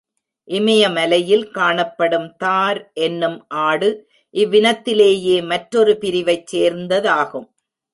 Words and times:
இமயமலையில் 0.47 1.43
காணப்படும் 1.51 2.27
தார் 2.37 2.91
என்னும் 2.99 3.37
ஆடு 3.67 3.91
இவ்வினத்திலேயே 4.33 5.37
மற்றொரு 5.45 5.95
பிரிவைச் 6.01 6.47
சேர்ந்ததாகும். 6.51 7.49